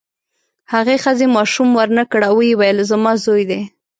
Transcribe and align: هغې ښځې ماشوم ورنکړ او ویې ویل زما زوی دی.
هغې 0.73 0.95
ښځې 1.03 1.25
ماشوم 1.35 1.69
ورنکړ 1.79 2.19
او 2.29 2.35
ویې 2.39 2.57
ویل 2.59 2.77
زما 2.91 3.11
زوی 3.23 3.43
دی. 3.51 3.61